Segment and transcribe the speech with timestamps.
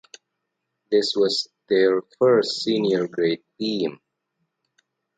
[0.89, 3.99] This was their first senior grade team.